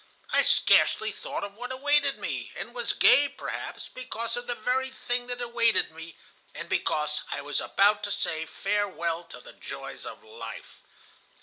I 0.33 0.41
scarcely 0.41 1.11
thought 1.11 1.43
of 1.43 1.53
what 1.55 1.71
awaited 1.71 2.17
me, 2.17 2.51
and 2.57 2.73
was 2.73 2.91
gay 2.93 3.29
perhaps 3.29 3.87
because 3.87 4.35
of 4.35 4.47
the 4.47 4.55
very 4.55 4.89
thing 4.89 5.27
that 5.27 5.39
awaited 5.39 5.91
me, 5.91 6.17
and 6.55 6.67
because 6.67 7.21
I 7.29 7.41
was 7.41 7.61
about 7.61 8.01
to 8.05 8.11
say 8.11 8.47
farewell 8.47 9.25
to 9.25 9.39
the 9.39 9.53
joys 9.53 10.07
of 10.07 10.23
life. 10.23 10.81